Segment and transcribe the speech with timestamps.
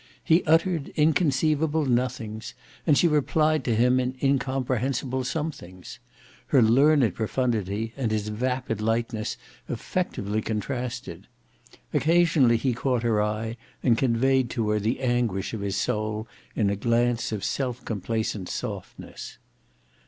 [0.23, 2.55] He uttered inconceivable nothings,
[2.87, 5.99] and she replied to him in incomprehensible somethings.
[6.47, 9.37] Her learned profundity and his vapid lightness
[9.69, 11.27] effectively contrasted.
[11.93, 16.71] Occasionally he caught her eye and conveyed to her the anguish of his soul in
[16.71, 19.37] a glance of self complacent softness.